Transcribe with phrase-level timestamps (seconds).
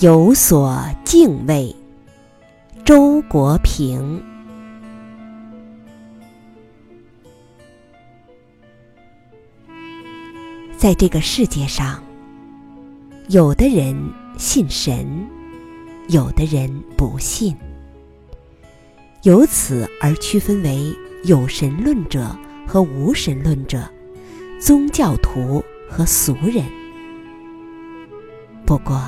[0.00, 1.74] 有所敬畏。
[2.84, 4.22] 周国平。
[10.76, 12.00] 在这个世界上，
[13.26, 13.96] 有的人
[14.36, 15.04] 信神，
[16.06, 17.56] 有的人不信，
[19.24, 22.38] 由此而区分为有神论者
[22.68, 23.82] 和无神论者，
[24.60, 25.60] 宗教徒
[25.90, 26.64] 和俗人。
[28.64, 29.02] 不过，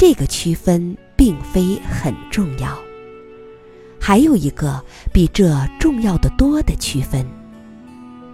[0.00, 2.74] 这个区分并非很重要。
[4.00, 4.82] 还有一个
[5.12, 7.28] 比这重要的多的区分，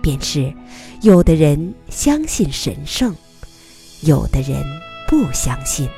[0.01, 0.55] 便是
[1.03, 3.13] 有的人相信神圣，
[4.03, 4.65] 有的人
[5.09, 5.89] 不相信。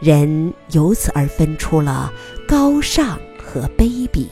[0.00, 2.12] 人由此而分出了
[2.48, 4.26] 高尚和卑鄙。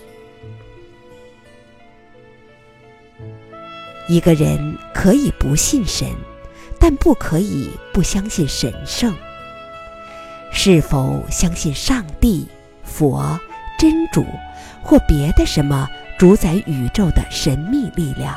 [4.09, 6.09] 一个人可以不信神。
[6.81, 9.13] 但不可以不相信神圣。
[10.53, 12.47] 是否相信上帝、
[12.83, 13.39] 佛、
[13.79, 14.25] 真主
[14.83, 18.37] 或别的什么主宰宇宙的神秘力量，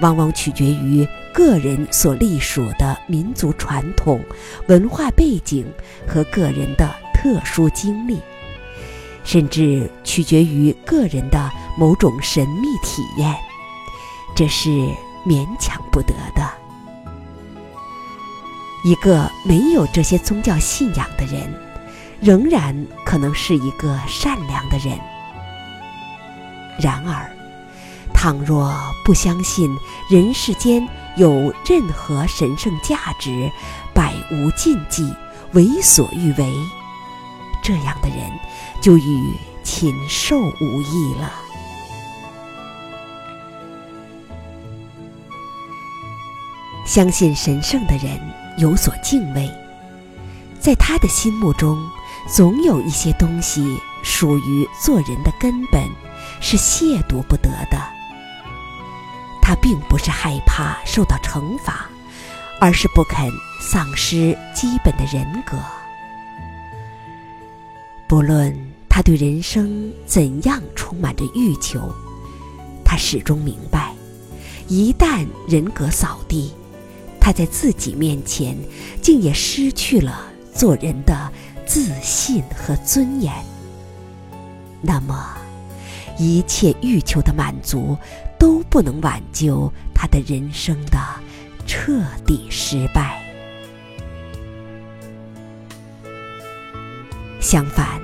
[0.00, 4.22] 往往取决于个人所隶属的民族传统、
[4.66, 5.66] 文化背景
[6.06, 8.20] 和个人的特殊经历，
[9.24, 13.34] 甚至取决于个人的某种神秘体验。
[14.34, 14.68] 这是
[15.26, 16.61] 勉强不得的。
[18.84, 21.48] 一个没有这些宗教信仰的人，
[22.20, 24.98] 仍然可能是一个善良的人。
[26.80, 27.30] 然而，
[28.12, 29.70] 倘若不相信
[30.10, 33.48] 人世间有任何神圣价值，
[33.94, 35.14] 百无禁忌，
[35.52, 36.52] 为所欲为，
[37.62, 38.18] 这样的人
[38.80, 41.32] 就与禽兽无异了。
[46.84, 48.41] 相信神圣的人。
[48.58, 49.50] 有所敬畏，
[50.60, 51.78] 在他的心目中，
[52.28, 55.82] 总有一些东西属于做人的根本，
[56.40, 57.80] 是亵渎不得的。
[59.40, 61.86] 他并不是害怕受到惩罚，
[62.60, 63.28] 而是不肯
[63.60, 65.58] 丧失基本的人格。
[68.08, 68.54] 不论
[68.88, 71.92] 他对人生怎样充满着欲求，
[72.84, 73.92] 他始终明白，
[74.68, 76.52] 一旦人格扫地。
[77.24, 78.56] 他在自己面前，
[79.00, 81.30] 竟也失去了做人的
[81.64, 83.32] 自信和尊严。
[84.80, 85.36] 那么，
[86.18, 87.96] 一切欲求的满足
[88.40, 90.98] 都不能挽救他的人生的
[91.64, 93.22] 彻底失败。
[97.40, 98.00] 相反，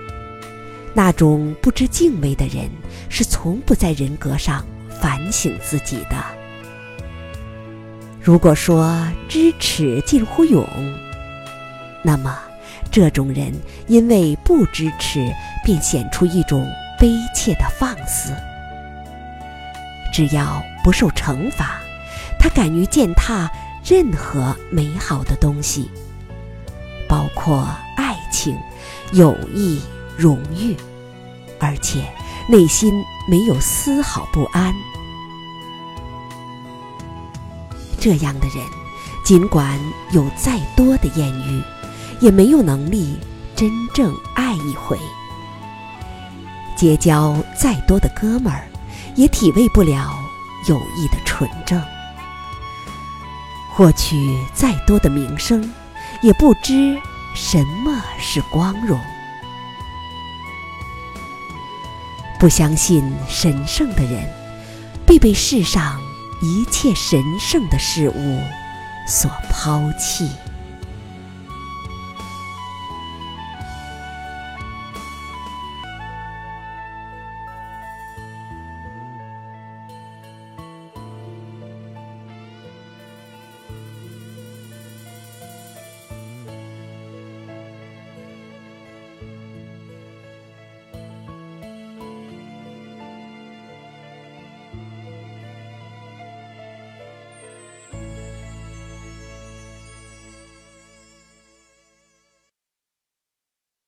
[0.94, 2.70] 那种不知敬畏的人，
[3.08, 4.64] 是从不在人格上
[5.00, 6.37] 反省自己的。
[8.28, 8.94] 如果说
[9.26, 10.62] 知耻近乎勇，
[12.02, 12.38] 那么
[12.90, 13.50] 这种人
[13.86, 15.32] 因为不知耻，
[15.64, 18.34] 便显出一种悲切的放肆。
[20.12, 21.80] 只要不受惩罚，
[22.38, 23.50] 他敢于践踏
[23.82, 25.90] 任何美好的东西，
[27.08, 28.54] 包括爱情、
[29.12, 29.80] 友谊、
[30.18, 30.76] 荣誉，
[31.58, 32.04] 而且
[32.46, 32.92] 内心
[33.26, 34.74] 没有丝毫不安。
[38.00, 38.64] 这样的人，
[39.24, 39.78] 尽管
[40.12, 41.62] 有再多的艳遇，
[42.20, 43.18] 也没有能力
[43.56, 44.96] 真正爱一回；
[46.76, 48.66] 结交再多的哥们儿，
[49.16, 50.14] 也体味不了
[50.68, 51.80] 友谊的纯正；
[53.74, 54.16] 获取
[54.54, 55.68] 再多的名声，
[56.22, 56.96] 也不知
[57.34, 58.98] 什么是光荣。
[62.38, 64.28] 不相信神圣的人，
[65.04, 66.00] 必被世上。
[66.40, 68.40] 一切神圣的事物
[69.06, 70.28] 所抛弃。